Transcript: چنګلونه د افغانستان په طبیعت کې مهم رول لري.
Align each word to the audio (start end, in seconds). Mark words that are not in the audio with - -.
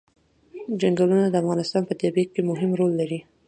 چنګلونه 0.79 1.25
د 1.29 1.35
افغانستان 1.43 1.83
په 1.85 1.93
طبیعت 2.01 2.29
کې 2.35 2.41
مهم 2.49 2.71
رول 2.79 2.91
لري. 3.01 3.19